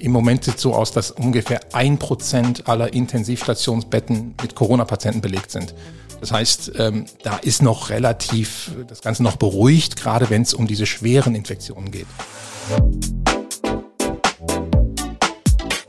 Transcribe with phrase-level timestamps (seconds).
[0.00, 5.50] Im Moment sieht es so aus, dass ungefähr ein Prozent aller Intensivstationsbetten mit Corona-Patienten belegt
[5.50, 5.74] sind.
[6.20, 10.66] Das heißt, ähm, da ist noch relativ das Ganze noch beruhigt, gerade wenn es um
[10.66, 12.06] diese schweren Infektionen geht.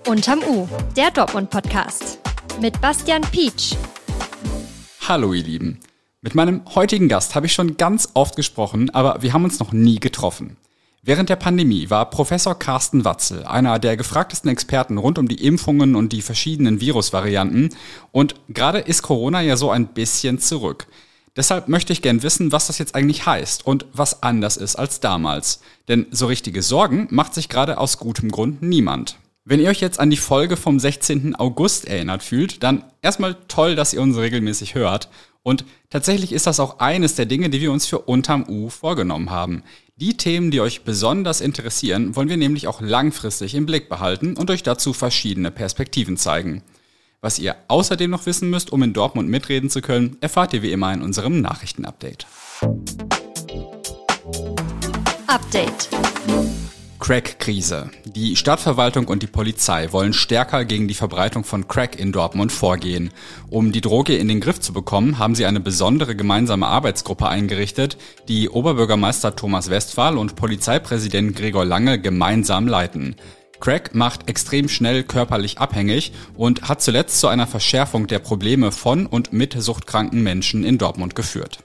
[0.08, 0.68] Unterm U,
[0.98, 2.20] der Dortmund-Podcast
[2.60, 3.76] mit Bastian Pietsch.
[5.08, 5.80] Hallo ihr Lieben.
[6.22, 9.72] Mit meinem heutigen Gast habe ich schon ganz oft gesprochen, aber wir haben uns noch
[9.72, 10.58] nie getroffen.
[11.04, 15.96] Während der Pandemie war Professor Carsten Watzel einer der gefragtesten Experten rund um die Impfungen
[15.96, 17.74] und die verschiedenen Virusvarianten.
[18.12, 20.86] Und gerade ist Corona ja so ein bisschen zurück.
[21.36, 25.00] Deshalb möchte ich gern wissen, was das jetzt eigentlich heißt und was anders ist als
[25.00, 25.62] damals.
[25.88, 29.18] Denn so richtige Sorgen macht sich gerade aus gutem Grund niemand.
[29.44, 31.36] Wenn ihr euch jetzt an die Folge vom 16.
[31.36, 35.10] August erinnert fühlt, dann erstmal toll, dass ihr uns regelmäßig hört.
[35.42, 39.32] Und tatsächlich ist das auch eines der Dinge, die wir uns für Unterm U vorgenommen
[39.32, 39.64] haben.
[40.02, 44.50] Die Themen, die euch besonders interessieren, wollen wir nämlich auch langfristig im Blick behalten und
[44.50, 46.64] euch dazu verschiedene Perspektiven zeigen.
[47.22, 50.72] Was ihr außerdem noch wissen müsst, um in Dortmund mitreden zu können, erfahrt ihr wie
[50.72, 52.26] immer in unserem Nachrichtenupdate.
[55.28, 55.88] Update.
[57.02, 57.90] Crack-Krise.
[58.06, 63.10] Die Stadtverwaltung und die Polizei wollen stärker gegen die Verbreitung von Crack in Dortmund vorgehen.
[63.50, 67.98] Um die Droge in den Griff zu bekommen, haben sie eine besondere gemeinsame Arbeitsgruppe eingerichtet,
[68.28, 73.16] die Oberbürgermeister Thomas Westphal und Polizeipräsident Gregor Lange gemeinsam leiten.
[73.60, 79.08] Crack macht extrem schnell körperlich abhängig und hat zuletzt zu einer Verschärfung der Probleme von
[79.08, 81.64] und mit suchtkranken Menschen in Dortmund geführt.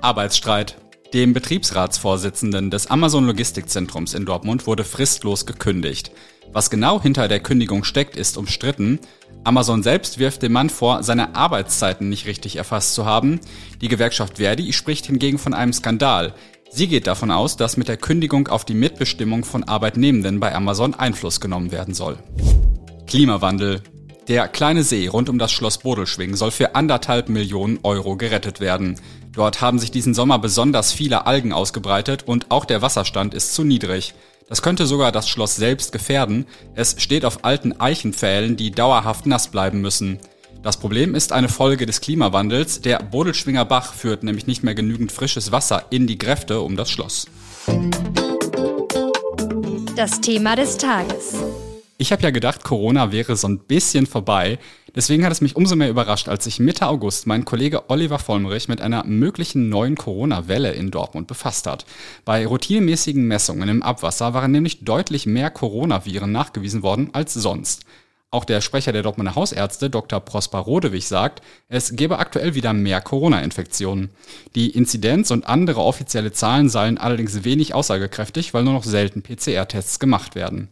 [0.00, 0.76] Arbeitsstreit.
[1.14, 6.10] Dem Betriebsratsvorsitzenden des Amazon Logistikzentrums in Dortmund wurde fristlos gekündigt.
[6.52, 8.98] Was genau hinter der Kündigung steckt, ist umstritten.
[9.44, 13.38] Amazon selbst wirft dem Mann vor, seine Arbeitszeiten nicht richtig erfasst zu haben.
[13.80, 16.34] Die Gewerkschaft Verdi spricht hingegen von einem Skandal.
[16.68, 20.94] Sie geht davon aus, dass mit der Kündigung auf die Mitbestimmung von Arbeitnehmenden bei Amazon
[20.94, 22.18] Einfluss genommen werden soll.
[23.06, 23.82] Klimawandel.
[24.26, 28.98] Der kleine See rund um das Schloss Bodelschwing soll für anderthalb Millionen Euro gerettet werden.
[29.34, 33.64] Dort haben sich diesen Sommer besonders viele Algen ausgebreitet und auch der Wasserstand ist zu
[33.64, 34.14] niedrig.
[34.48, 36.46] Das könnte sogar das Schloss selbst gefährden.
[36.74, 40.20] Es steht auf alten Eichenpfählen, die dauerhaft nass bleiben müssen.
[40.62, 42.80] Das Problem ist eine Folge des Klimawandels.
[42.80, 46.90] Der Bodelschwinger Bach führt nämlich nicht mehr genügend frisches Wasser in die Gräfte um das
[46.90, 47.26] Schloss.
[49.96, 51.34] Das Thema des Tages.
[51.98, 54.58] Ich habe ja gedacht, Corona wäre so ein bisschen vorbei.
[54.94, 58.68] Deswegen hat es mich umso mehr überrascht, als sich Mitte August mein Kollege Oliver Vollmerich
[58.68, 61.84] mit einer möglichen neuen Corona-Welle in Dortmund befasst hat.
[62.24, 67.84] Bei routinemäßigen Messungen im Abwasser waren nämlich deutlich mehr Coronaviren nachgewiesen worden als sonst.
[68.30, 70.18] Auch der Sprecher der Dortmunder Hausärzte, Dr.
[70.18, 74.10] Prosper Rodewig, sagt, es gebe aktuell wieder mehr Corona-Infektionen.
[74.56, 80.00] Die Inzidenz und andere offizielle Zahlen seien allerdings wenig aussagekräftig, weil nur noch selten PCR-Tests
[80.00, 80.68] gemacht werden.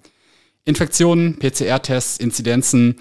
[0.65, 2.97] Infektionen, PCR-Tests, Inzidenzen,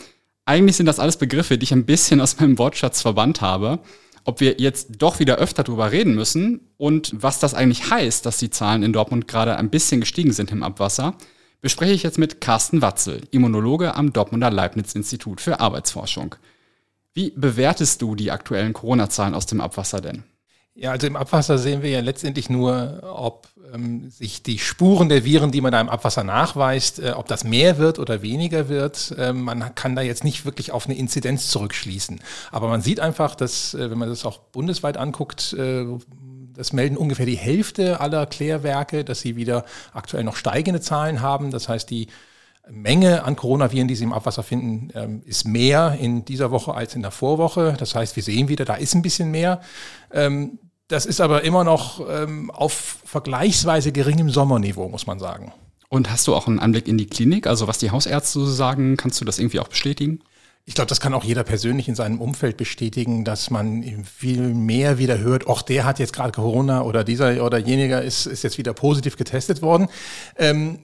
[0.46, 3.80] eigentlich sind das alles Begriffe, die ich ein bisschen aus meinem Wortschatz verbannt habe.
[4.24, 8.38] Ob wir jetzt doch wieder öfter darüber reden müssen und was das eigentlich heißt, dass
[8.38, 11.16] die Zahlen in Dortmund gerade ein bisschen gestiegen sind im Abwasser,
[11.62, 16.36] bespreche ich jetzt mit Carsten Watzel, Immunologe am Dortmunder Leibniz-Institut für Arbeitsforschung.
[17.14, 20.24] Wie bewertest du die aktuellen Corona-Zahlen aus dem Abwasser denn?
[20.74, 25.26] Ja, also im Abwasser sehen wir ja letztendlich nur, ob ähm, sich die Spuren der
[25.26, 29.14] Viren, die man da im Abwasser nachweist, äh, ob das mehr wird oder weniger wird.
[29.18, 32.22] Äh, man kann da jetzt nicht wirklich auf eine Inzidenz zurückschließen.
[32.52, 35.86] Aber man sieht einfach, dass, äh, wenn man das auch bundesweit anguckt, äh,
[36.54, 41.52] das melden ungefähr die Hälfte aller Klärwerke, dass sie wieder aktuell noch steigende Zahlen haben.
[41.52, 42.08] Das heißt, die
[42.70, 46.96] Menge an Coronaviren, die Sie im Abwasser finden, ähm, ist mehr in dieser Woche als
[46.96, 47.76] in der Vorwoche.
[47.78, 49.62] Das heißt, wir sehen wieder, da ist ein bisschen mehr.
[50.12, 55.54] Ähm, das ist aber immer noch ähm, auf vergleichsweise geringem Sommerniveau, muss man sagen.
[55.90, 57.48] Und hast du auch einen Anblick in die Klinik?
[57.48, 60.20] Also was die Hausärzte so sagen, kannst du das irgendwie auch bestätigen?
[60.66, 65.00] Ich glaube, das kann auch jeder persönlich in seinem Umfeld bestätigen, dass man viel mehr
[65.00, 68.58] wieder hört, ach, der hat jetzt gerade Corona oder dieser oder jeniger ist, ist jetzt
[68.58, 69.90] wieder positiv getestet worden.
[70.38, 70.80] Ähm,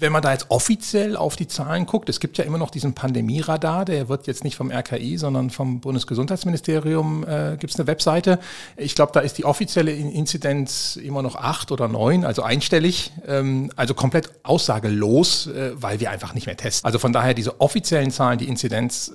[0.00, 2.94] wenn man da jetzt offiziell auf die Zahlen guckt, es gibt ja immer noch diesen
[2.94, 8.38] Pandemieradar, der wird jetzt nicht vom RKI, sondern vom Bundesgesundheitsministerium, äh, gibt es eine Webseite.
[8.76, 13.72] Ich glaube, da ist die offizielle Inzidenz immer noch acht oder neun, also einstellig, ähm,
[13.74, 16.86] also komplett aussagelos, äh, weil wir einfach nicht mehr testen.
[16.86, 19.12] Also von daher diese offiziellen Zahlen, die Inzidenz,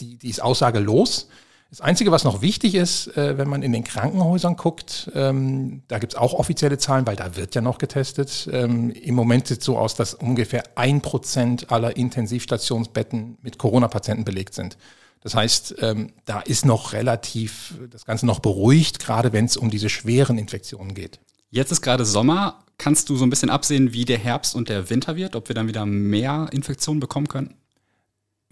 [0.00, 1.28] die, die ist aussagelos.
[1.72, 5.98] Das Einzige, was noch wichtig ist, äh, wenn man in den Krankenhäusern guckt, ähm, da
[5.98, 8.46] gibt es auch offizielle Zahlen, weil da wird ja noch getestet.
[8.52, 14.24] Ähm, Im Moment sieht es so aus, dass ungefähr ein Prozent aller Intensivstationsbetten mit Corona-Patienten
[14.24, 14.76] belegt sind.
[15.22, 19.70] Das heißt, ähm, da ist noch relativ das Ganze noch beruhigt, gerade wenn es um
[19.70, 21.20] diese schweren Infektionen geht.
[21.48, 22.64] Jetzt ist gerade Sommer.
[22.76, 25.36] Kannst du so ein bisschen absehen, wie der Herbst und der Winter wird?
[25.36, 27.54] Ob wir dann wieder mehr Infektionen bekommen können?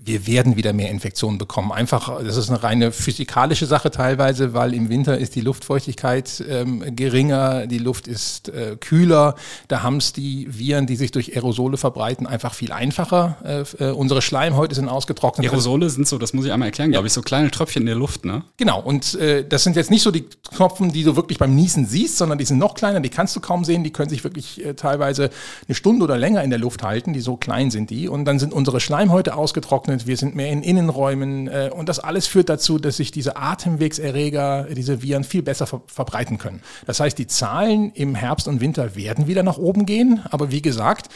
[0.02, 1.72] Wir werden wieder mehr Infektionen bekommen.
[1.72, 6.96] Einfach, das ist eine reine physikalische Sache teilweise, weil im Winter ist die Luftfeuchtigkeit ähm,
[6.96, 9.34] geringer, die Luft ist äh, kühler.
[9.68, 13.36] Da haben es die Viren, die sich durch Aerosole verbreiten, einfach viel einfacher.
[13.78, 15.46] Äh, äh, unsere Schleimhäute sind ausgetrocknet.
[15.46, 17.96] Aerosole sind so, das muss ich einmal erklären, glaube ich, so kleine Tröpfchen in der
[17.96, 18.42] Luft, ne?
[18.56, 20.24] Genau, und äh, das sind jetzt nicht so die
[20.54, 23.40] Tropfen, die du wirklich beim Niesen siehst, sondern die sind noch kleiner, die kannst du
[23.40, 25.28] kaum sehen, die können sich wirklich äh, teilweise
[25.68, 28.08] eine Stunde oder länger in der Luft halten, die so klein sind die.
[28.08, 31.98] Und dann sind unsere Schleimhäute ausgetrocknet getrocknet, wir sind mehr in Innenräumen äh, und das
[31.98, 36.62] alles führt dazu, dass sich diese Atemwegserreger, diese Viren viel besser ver verbreiten können.
[36.86, 40.62] Das heißt, die Zahlen im Herbst und Winter werden wieder nach oben gehen, aber wie
[40.62, 41.08] gesagt,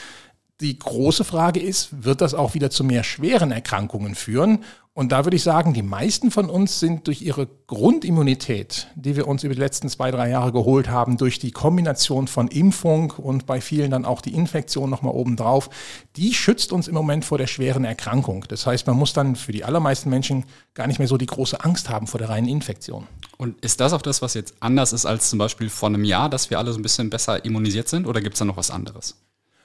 [0.60, 4.60] die große Frage ist, wird das auch wieder zu mehr schweren Erkrankungen führen?
[4.96, 9.26] Und da würde ich sagen, die meisten von uns sind durch ihre Grundimmunität, die wir
[9.26, 13.44] uns über die letzten zwei, drei Jahre geholt haben, durch die Kombination von Impfung und
[13.44, 15.68] bei vielen dann auch die Infektion nochmal obendrauf,
[16.14, 18.44] die schützt uns im Moment vor der schweren Erkrankung.
[18.46, 20.44] Das heißt, man muss dann für die allermeisten Menschen
[20.74, 23.08] gar nicht mehr so die große Angst haben vor der reinen Infektion.
[23.36, 26.30] Und ist das auch das, was jetzt anders ist als zum Beispiel vor einem Jahr,
[26.30, 28.70] dass wir alle so ein bisschen besser immunisiert sind oder gibt es da noch was
[28.70, 29.16] anderes?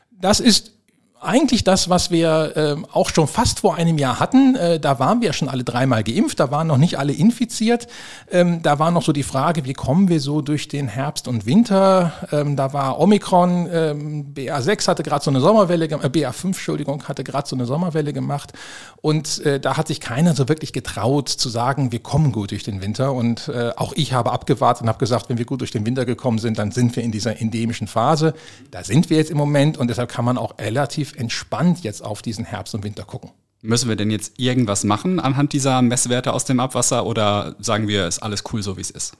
[0.09, 0.78] Das ist
[1.21, 4.55] eigentlich das, was wir äh, auch schon fast vor einem Jahr hatten.
[4.55, 7.87] Äh, da waren wir schon alle dreimal geimpft, da waren noch nicht alle infiziert.
[8.31, 11.45] Ähm, da war noch so die Frage, wie kommen wir so durch den Herbst und
[11.45, 12.13] Winter?
[12.31, 17.25] Ähm, da war Omikron, ähm, BA6 hatte gerade so eine Sommerwelle, äh, BA5, Entschuldigung, hatte
[17.25, 18.53] gerade so eine Sommerwelle gemacht.
[19.01, 22.63] Und äh, da hat sich keiner so wirklich getraut zu sagen, wir kommen gut durch
[22.63, 23.11] den Winter.
[23.13, 26.05] Und äh, auch ich habe abgewartet und habe gesagt, wenn wir gut durch den Winter
[26.05, 28.33] gekommen sind, dann sind wir in dieser endemischen Phase.
[28.71, 32.03] Da sind wir jetzt im Moment und deshalb kann man auch relativ relativ entspannt jetzt
[32.03, 33.31] auf diesen Herbst und Winter gucken.
[33.61, 38.07] Müssen wir denn jetzt irgendwas machen anhand dieser Messwerte aus dem Abwasser oder sagen wir,
[38.07, 39.17] ist alles cool so, wie es ist?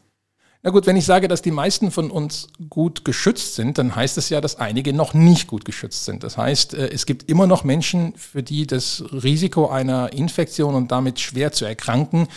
[0.61, 4.17] Na gut, wenn ich sage, dass die meisten von uns gut geschützt sind, dann heißt
[4.17, 6.23] es ja, dass einige noch nicht gut geschützt sind.
[6.23, 10.91] Das heißt, äh, es gibt immer noch Menschen, für die das Risiko einer Infektion und
[10.91, 12.27] damit schwer zu erkranken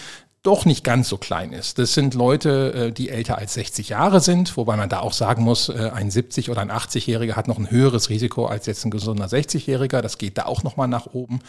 [0.42, 1.78] doch nicht ganz so klein ist.
[1.78, 5.44] Das sind Leute, äh, die älter als 60 Jahre sind, wobei man da auch sagen
[5.44, 8.90] muss, äh, ein 70- oder ein 80-Jähriger hat noch ein höheres Risiko als jetzt ein
[8.90, 10.00] gesunder 60-Jähriger.
[10.00, 11.40] Das geht da auch nochmal nach oben.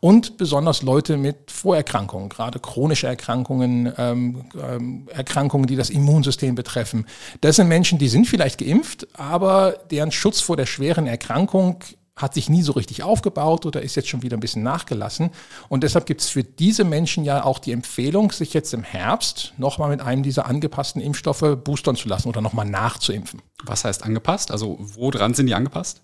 [0.00, 7.06] Und besonders Leute mit Vorerkrankungen, gerade chronische Erkrankungen, ähm, ähm, Erkrankungen, die das Immunsystem betreffen.
[7.42, 11.80] Das sind Menschen, die sind vielleicht geimpft, aber deren Schutz vor der schweren Erkrankung
[12.18, 15.30] hat sich nie so richtig aufgebaut oder ist jetzt schon wieder ein bisschen nachgelassen.
[15.68, 19.54] Und deshalb gibt es für diese Menschen ja auch die Empfehlung, sich jetzt im Herbst
[19.56, 23.40] nochmal mit einem dieser angepassten Impfstoffe boostern zu lassen oder nochmal nachzuimpfen.
[23.64, 24.50] Was heißt angepasst?
[24.50, 26.02] Also wo dran sind die angepasst?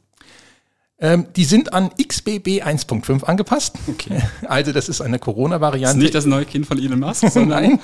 [1.00, 3.74] Ähm, die sind an XBB 1.5 angepasst.
[3.88, 4.22] Okay.
[4.46, 5.96] Also das ist eine Corona-Variante.
[5.96, 7.34] Ist nicht das neue Kind von Elon Musk?
[7.34, 7.80] Nein.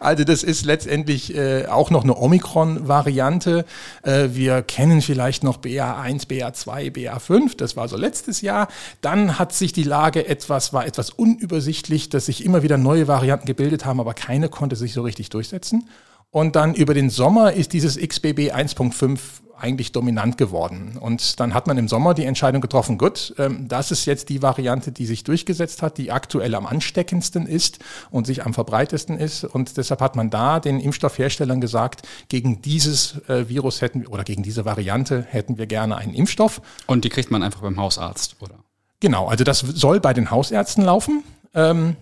[0.00, 3.66] Also das ist letztendlich äh, auch noch eine Omikron-Variante.
[4.02, 7.56] Äh, wir kennen vielleicht noch BA1, BA2, BA5.
[7.56, 8.68] Das war so letztes Jahr.
[9.02, 13.46] Dann hat sich die Lage etwas, war etwas unübersichtlich, dass sich immer wieder neue Varianten
[13.46, 15.88] gebildet haben, aber keine konnte sich so richtig durchsetzen.
[16.32, 19.20] Und dann über den Sommer ist dieses XBB 1.5
[19.62, 20.96] eigentlich dominant geworden.
[20.98, 24.40] Und dann hat man im Sommer die Entscheidung getroffen, gut, ähm, das ist jetzt die
[24.42, 27.78] Variante, die sich durchgesetzt hat, die aktuell am ansteckendsten ist
[28.10, 29.44] und sich am verbreitesten ist.
[29.44, 34.24] Und deshalb hat man da den Impfstoffherstellern gesagt, gegen dieses äh, Virus hätten wir oder
[34.24, 36.62] gegen diese Variante hätten wir gerne einen Impfstoff.
[36.86, 38.54] Und die kriegt man einfach beim Hausarzt, oder?
[39.00, 41.24] Genau, also das soll bei den Hausärzten laufen.
[41.54, 41.96] Ähm,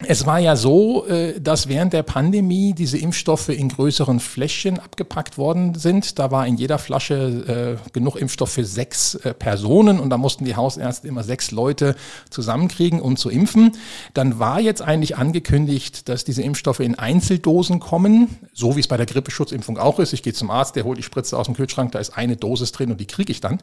[0.00, 5.38] es war ja so, äh, dass während der Pandemie diese Impfstoffe in größeren Fläschchen abgepackt
[5.38, 6.18] worden sind.
[6.18, 10.44] Da war in jeder Flasche äh, genug Impfstoff für sechs äh, Personen und da mussten
[10.44, 11.94] die Hausärzte immer sechs Leute
[12.28, 13.70] zusammenkriegen, um zu impfen.
[14.14, 18.96] Dann war jetzt eigentlich angekündigt, dass diese Impfstoffe in Einzeldosen kommen, so wie es bei
[18.96, 20.12] der Grippeschutzimpfung auch ist.
[20.12, 22.72] Ich gehe zum Arzt, der holt die Spritze aus dem Kühlschrank, da ist eine Dosis
[22.72, 23.60] drin und die kriege ich dann.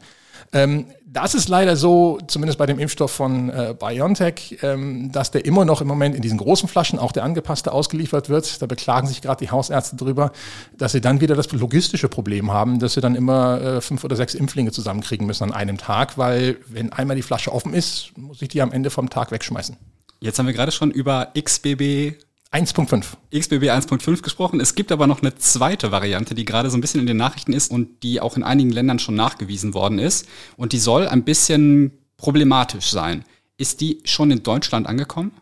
[0.52, 5.44] Ähm, das ist leider so, zumindest bei dem Impfstoff von äh, BioNTech, ähm, dass der
[5.44, 8.62] immer noch im Moment in diesen großen Flaschen, auch der angepasste, ausgeliefert wird.
[8.62, 10.32] Da beklagen sich gerade die Hausärzte drüber,
[10.78, 14.16] dass sie dann wieder das logistische Problem haben, dass sie dann immer äh, fünf oder
[14.16, 18.40] sechs Impflinge zusammenkriegen müssen an einem Tag, weil wenn einmal die Flasche offen ist, muss
[18.40, 19.76] ich die am Ende vom Tag wegschmeißen.
[20.20, 22.14] Jetzt haben wir gerade schon über XBB
[22.52, 23.16] 1.5.
[23.34, 24.60] XBB 1.5 gesprochen.
[24.60, 27.54] Es gibt aber noch eine zweite Variante, die gerade so ein bisschen in den Nachrichten
[27.54, 30.28] ist und die auch in einigen Ländern schon nachgewiesen worden ist.
[30.58, 33.24] Und die soll ein bisschen problematisch sein.
[33.56, 35.32] Ist die schon in Deutschland angekommen?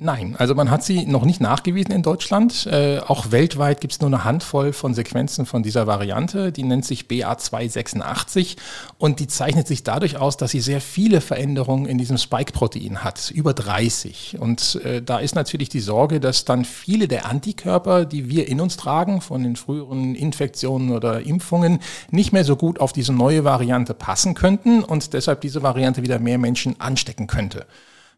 [0.00, 2.66] Nein, also man hat sie noch nicht nachgewiesen in Deutschland.
[2.66, 6.52] Äh, auch weltweit gibt es nur eine Handvoll von Sequenzen von dieser Variante.
[6.52, 8.54] Die nennt sich BA286
[8.98, 13.32] und die zeichnet sich dadurch aus, dass sie sehr viele Veränderungen in diesem Spike-Protein hat,
[13.32, 14.36] über 30.
[14.38, 18.60] Und äh, da ist natürlich die Sorge, dass dann viele der Antikörper, die wir in
[18.60, 21.80] uns tragen, von den früheren Infektionen oder Impfungen,
[22.12, 26.20] nicht mehr so gut auf diese neue Variante passen könnten und deshalb diese Variante wieder
[26.20, 27.66] mehr Menschen anstecken könnte.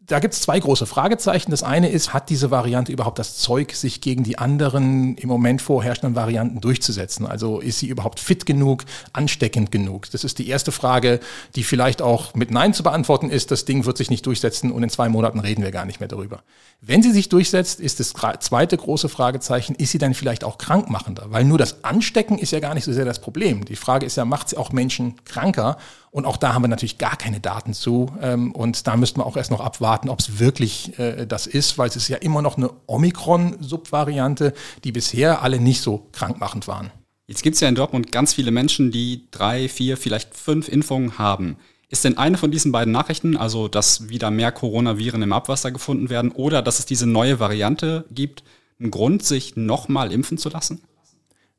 [0.07, 1.51] Da gibt es zwei große Fragezeichen.
[1.51, 5.61] Das eine ist, hat diese Variante überhaupt das Zeug, sich gegen die anderen im Moment
[5.61, 7.27] vorherrschenden Varianten durchzusetzen?
[7.27, 10.09] Also ist sie überhaupt fit genug, ansteckend genug?
[10.09, 11.19] Das ist die erste Frage,
[11.55, 13.51] die vielleicht auch mit Nein zu beantworten ist.
[13.51, 16.09] Das Ding wird sich nicht durchsetzen und in zwei Monaten reden wir gar nicht mehr
[16.09, 16.41] darüber.
[16.81, 21.27] Wenn sie sich durchsetzt, ist das zweite große Fragezeichen, ist sie dann vielleicht auch krankmachender?
[21.29, 23.65] Weil nur das Anstecken ist ja gar nicht so sehr das Problem.
[23.65, 25.77] Die Frage ist ja, macht sie auch Menschen kranker?
[26.11, 28.11] Und auch da haben wir natürlich gar keine Daten zu.
[28.21, 31.77] Ähm, und da müssten wir auch erst noch abwarten, ob es wirklich äh, das ist,
[31.77, 34.53] weil es ist ja immer noch eine Omikron-Subvariante,
[34.83, 36.91] die bisher alle nicht so krankmachend waren.
[37.27, 41.17] Jetzt gibt es ja in Dortmund ganz viele Menschen, die drei, vier, vielleicht fünf Impfungen
[41.17, 41.55] haben.
[41.87, 46.09] Ist denn eine von diesen beiden Nachrichten, also dass wieder mehr Coronaviren im Abwasser gefunden
[46.09, 48.43] werden oder dass es diese neue Variante gibt,
[48.81, 50.81] ein Grund, sich nochmal impfen zu lassen?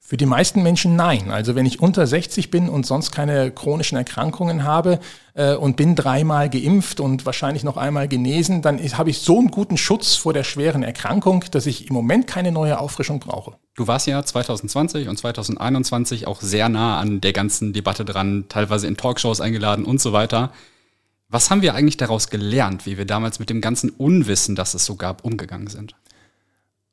[0.05, 1.31] Für die meisten Menschen nein.
[1.31, 4.99] Also wenn ich unter 60 bin und sonst keine chronischen Erkrankungen habe
[5.35, 9.53] äh, und bin dreimal geimpft und wahrscheinlich noch einmal genesen, dann habe ich so einen
[9.53, 13.57] guten Schutz vor der schweren Erkrankung, dass ich im Moment keine neue Auffrischung brauche.
[13.77, 18.89] Du warst ja 2020 und 2021 auch sehr nah an der ganzen Debatte dran, teilweise
[18.89, 20.53] in Talkshows eingeladen und so weiter.
[21.29, 24.85] Was haben wir eigentlich daraus gelernt, wie wir damals mit dem ganzen Unwissen, das es
[24.85, 25.95] so gab, umgegangen sind?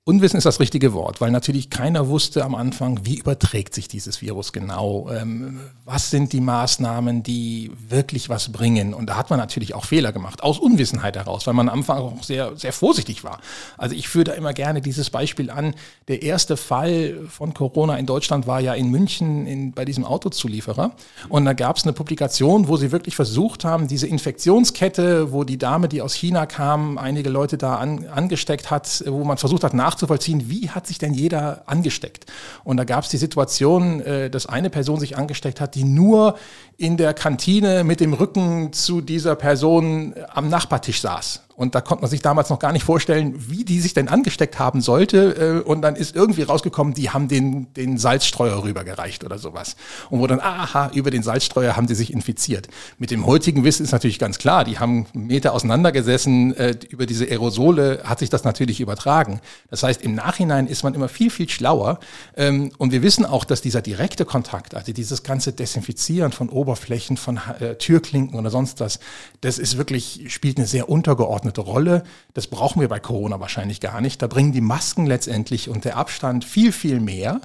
[0.10, 4.24] Unwissen ist das richtige Wort, weil natürlich keiner wusste am Anfang, wie überträgt sich dieses
[4.24, 8.96] Virus genau, ähm, was sind die Maßnahmen, die wirklich was bringen.
[8.96, 12.00] Und da hat man natürlich auch Fehler gemacht, aus Unwissenheit heraus, weil man am Anfang
[12.00, 13.40] auch sehr, sehr vorsichtig war.
[13.78, 15.76] Also ich führe da immer gerne dieses Beispiel an.
[16.08, 20.92] Der erste Fall von Corona in Deutschland war ja in München in, bei diesem Autozulieferer.
[21.30, 25.60] Und da gab es eine Publikation, wo sie wirklich versucht haben, diese Infektionskette, wo die
[25.60, 29.76] Dame, die aus China kam, einige Leute da an, angesteckt hat, wo man versucht hat,
[29.76, 32.26] nach nachzuvollziehen, wie hat sich denn jeder angesteckt.
[32.64, 36.38] Und da gab es die Situation, äh, dass eine Person sich angesteckt hat, die nur
[36.78, 41.42] in der Kantine mit dem Rücken zu dieser Person am Nachbartisch saß.
[41.60, 44.60] Und da konnte man sich damals noch gar nicht vorstellen, wie die sich denn angesteckt
[44.60, 45.62] haben sollte.
[45.66, 49.76] Äh, und dann ist irgendwie rausgekommen, die haben den, den Salzstreuer rübergereicht oder sowas.
[50.10, 52.70] Und wo dann, aha, über den Salzstreuer haben sie sich infiziert.
[52.98, 57.26] Mit dem heutigen Wissen ist natürlich ganz klar, die haben Meter auseinandergesessen, äh, über diese
[57.26, 59.42] Aerosole hat sich das natürlich übertragen.
[59.70, 62.00] Das heißt, im Nachhinein ist man immer viel, viel schlauer.
[62.38, 67.18] Ähm, und wir wissen auch, dass dieser direkte Kontakt, also dieses ganze Desinfizieren von Oberflächen,
[67.18, 69.02] von äh, Türklinken oder sonst was,
[69.42, 72.04] das ist wirklich, spielt eine sehr untergeordnete übergeordnete Rolle.
[72.34, 74.22] Das brauchen wir bei Corona wahrscheinlich gar nicht.
[74.22, 77.42] Da bringen die Masken letztendlich und der Abstand viel, viel mehr.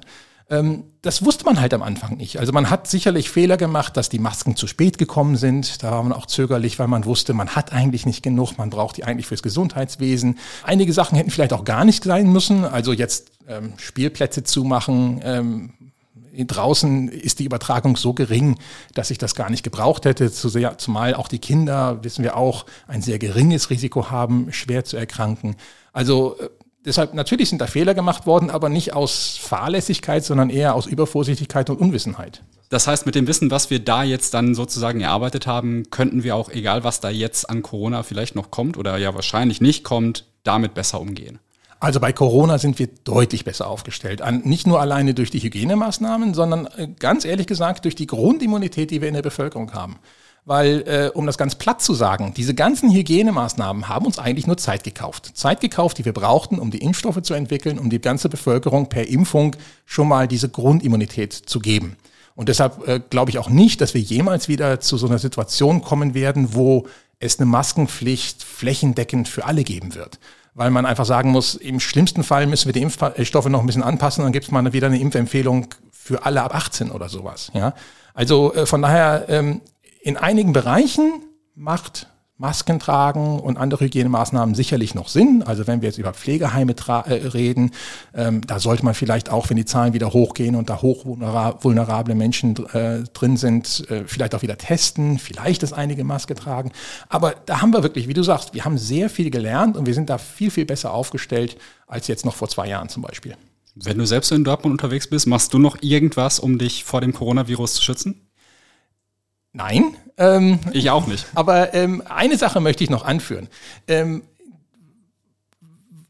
[0.49, 2.39] Ähm, das wusste man halt am Anfang nicht.
[2.39, 5.81] Also man hat sicherlich Fehler gemacht, dass die Masken zu spät gekommen sind.
[5.81, 8.97] Da war man auch zögerlich, weil man wusste, man hat eigentlich nicht genug, man braucht
[8.97, 10.37] die eigentlich fürs Gesundheitswesen.
[10.63, 12.63] Einige Sachen hätten vielleicht auch gar nicht sein müssen.
[12.63, 15.73] Also jetzt ähm, Spielplätze zumachen, ähm,
[16.37, 18.57] draußen ist die Übertragung so gering,
[18.93, 23.01] dass ich das gar nicht gebraucht hätte, zumal auch die Kinder, wissen wir auch, ein
[23.01, 25.55] sehr geringes Risiko haben, schwer zu erkranken.
[25.93, 26.49] Also äh,
[26.85, 31.69] deshalb, natürlich sind da Fehler gemacht worden, aber nicht aus Fahrlässigkeit, sondern eher aus Übervorsichtigkeit
[31.69, 32.43] und Unwissenheit.
[32.69, 36.35] Das heißt, mit dem Wissen, was wir da jetzt dann sozusagen erarbeitet haben, könnten wir
[36.35, 40.25] auch, egal was da jetzt an Corona vielleicht noch kommt oder ja wahrscheinlich nicht kommt,
[40.43, 41.39] damit besser umgehen.
[41.85, 44.19] Also bei Corona sind wir deutlich besser aufgestellt.
[44.43, 49.01] Nicht nur alleine durch die Hygienemaßnahmen, sondern äh, ganz ehrlich gesagt durch die Grundimmunität, die
[49.01, 49.97] wir in der Bevölkerung haben.
[50.45, 54.57] Weil, äh, um das ganz platt zu sagen, diese ganzen Hygienemaßnahmen haben uns eigentlich nur
[54.57, 55.33] Zeit gekauft.
[55.35, 59.07] Zeit gekauft, die wir brauchten, um die Impfstoffe zu entwickeln, um die ganze Bevölkerung per
[59.07, 61.97] Impfung schon mal diese Grundimmunität zu geben.
[62.33, 65.83] Und deshalb äh, glaube ich auch nicht, dass wir jemals wieder zu so einer Situation
[65.83, 66.87] kommen werden, wo
[67.19, 70.17] es eine Maskenpflicht flächendeckend für alle geben wird
[70.55, 73.83] weil man einfach sagen muss, im schlimmsten Fall müssen wir die Impfstoffe noch ein bisschen
[73.83, 77.51] anpassen, dann gibt es mal wieder eine Impfempfehlung für alle ab 18 oder sowas.
[77.53, 77.73] Ja?
[78.13, 79.61] Also äh, von daher, ähm,
[80.01, 81.23] in einigen Bereichen
[81.55, 82.07] macht
[82.37, 85.41] Masken tragen und andere Hygienemaßnahmen sicherlich noch Sinn.
[85.45, 87.71] Also wenn wir jetzt über Pflegeheime äh, reden,
[88.13, 92.55] ähm, da sollte man vielleicht auch, wenn die Zahlen wieder hochgehen und da hochvulnerable Menschen
[92.73, 96.71] äh, drin sind, äh, vielleicht auch wieder testen, vielleicht das einige Maske tragen.
[97.07, 99.93] Aber da haben wir wirklich, wie du sagst, wir haben sehr viel gelernt und wir
[99.93, 101.55] sind da viel, viel besser aufgestellt
[101.87, 103.37] als jetzt noch vor zwei Jahren zum Beispiel.
[103.75, 107.13] Wenn du selbst in Dortmund unterwegs bist, machst du noch irgendwas, um dich vor dem
[107.13, 108.24] Coronavirus zu schützen?
[109.55, 109.95] Nein.
[110.17, 111.25] Ähm, ich auch nicht.
[111.33, 113.47] Aber ähm, eine Sache möchte ich noch anführen.
[113.87, 114.23] Ähm,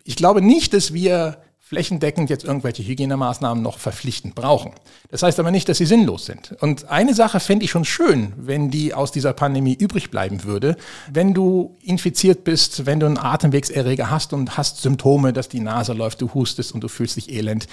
[0.04, 4.72] ich glaube nicht, dass wir flächendeckend jetzt irgendwelche Hygienemaßnahmen noch verpflichtend brauchen.
[5.10, 6.56] Das heißt aber nicht, dass sie sinnlos sind.
[6.60, 10.76] Und eine Sache fände ich schon schön, wenn die aus dieser Pandemie übrig bleiben würde.
[11.12, 15.94] Wenn du infiziert bist, wenn du einen Atemwegserreger hast und hast Symptome, dass die Nase
[15.94, 17.68] läuft, du hustest und du fühlst dich elend,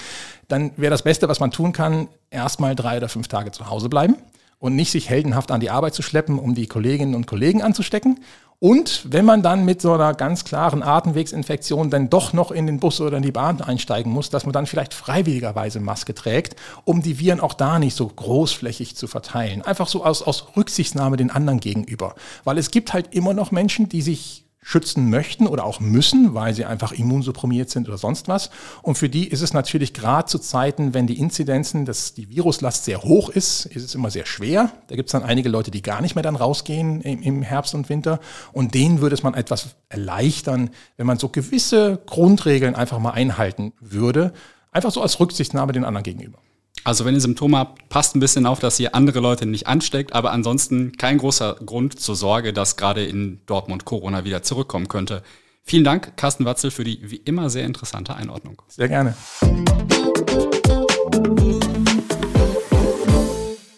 [0.48, 3.90] dann wäre das Beste, was man tun kann, erstmal drei oder fünf Tage zu Hause
[3.90, 4.16] bleiben
[4.62, 8.18] und nicht sich heldenhaft an die Arbeit zu schleppen, um die Kolleginnen und Kollegen anzustecken
[8.62, 12.78] und wenn man dann mit so einer ganz klaren Atemwegsinfektion dann doch noch in den
[12.78, 16.54] Bus oder in die Bahn einsteigen muss, dass man dann vielleicht freiwilligerweise Maske trägt,
[16.84, 19.62] um die Viren auch da nicht so großflächig zu verteilen.
[19.62, 22.14] Einfach so aus, aus Rücksichtnahme den anderen gegenüber.
[22.44, 26.54] Weil es gibt halt immer noch Menschen, die sich schützen möchten oder auch müssen, weil
[26.54, 28.48] sie einfach immunsupprimiert sind oder sonst was.
[28.80, 32.84] Und für die ist es natürlich gerade zu Zeiten, wenn die Inzidenzen, dass die Viruslast
[32.84, 34.70] sehr hoch ist, ist es immer sehr schwer.
[34.86, 37.74] Da gibt es dann einige Leute, die gar nicht mehr dann rausgehen im, im Herbst
[37.74, 38.20] und Winter.
[38.52, 43.72] Und denen würde es man etwas erleichtern, wenn man so gewisse Grundregeln einfach mal einhalten
[43.80, 44.32] würde.
[44.70, 46.38] Einfach so als Rücksichtnahme den anderen gegenüber.
[46.84, 50.12] Also wenn ihr Symptome habt, passt ein bisschen auf, dass ihr andere Leute nicht ansteckt,
[50.14, 55.22] aber ansonsten kein großer Grund zur Sorge, dass gerade in Dortmund Corona wieder zurückkommen könnte.
[55.62, 58.60] Vielen Dank, Carsten Watzel, für die wie immer sehr interessante Einordnung.
[58.66, 59.14] Sehr gerne.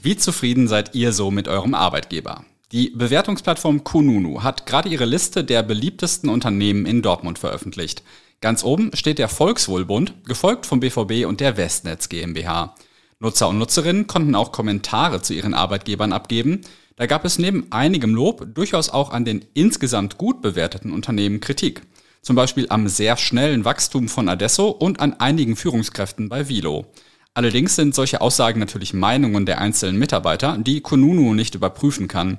[0.01, 2.47] Wie zufrieden seid ihr so mit eurem Arbeitgeber?
[2.73, 8.03] Die Bewertungsplattform Kununu hat gerade ihre Liste der beliebtesten Unternehmen in Dortmund veröffentlicht.
[8.41, 12.75] Ganz oben steht der Volkswohlbund, gefolgt vom BVB und der Westnetz GmbH.
[13.21, 16.63] Nutzer und Nutzerinnen konnten auch Kommentare zu ihren Arbeitgebern abgeben.
[16.97, 21.83] Da gab es neben einigem Lob durchaus auch an den insgesamt gut bewerteten Unternehmen Kritik.
[22.23, 26.87] Zum Beispiel am sehr schnellen Wachstum von Adesso und an einigen Führungskräften bei Vilo.
[27.35, 32.39] Allerdings sind solche Aussagen natürlich Meinungen der einzelnen Mitarbeiter, die Kununu nicht überprüfen kann.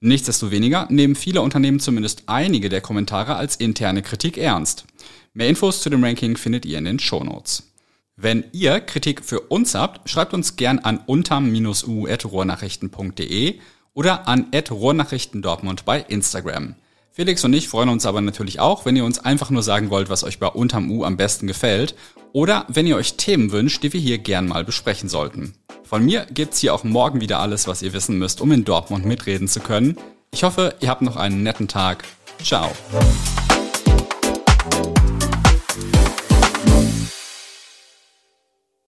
[0.00, 4.84] Nichtsdestoweniger nehmen viele Unternehmen zumindest einige der Kommentare als interne Kritik ernst.
[5.32, 7.73] Mehr Infos zu dem Ranking findet ihr in den Show Notes.
[8.16, 13.58] Wenn ihr Kritik für uns habt, schreibt uns gern an unterm-u.rohrnachrichten.de
[13.92, 16.76] oder an Rohrnachrichten Dortmund bei Instagram.
[17.10, 20.10] Felix und ich freuen uns aber natürlich auch, wenn ihr uns einfach nur sagen wollt,
[20.10, 21.94] was euch bei Unterm U am besten gefällt
[22.32, 25.54] oder wenn ihr euch Themen wünscht, die wir hier gern mal besprechen sollten.
[25.84, 29.04] Von mir gibt's hier auch morgen wieder alles, was ihr wissen müsst, um in Dortmund
[29.04, 29.96] mitreden zu können.
[30.32, 32.04] Ich hoffe, ihr habt noch einen netten Tag.
[32.42, 32.72] Ciao.